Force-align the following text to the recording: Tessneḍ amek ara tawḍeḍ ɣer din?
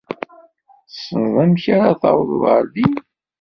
Tessneḍ 0.89 1.35
amek 1.43 1.63
ara 1.75 1.99
tawḍeḍ 2.01 2.41
ɣer 2.49 2.63
din? 2.73 2.95